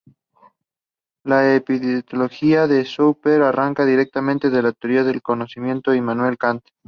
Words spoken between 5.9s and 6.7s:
de Immanuel Kant.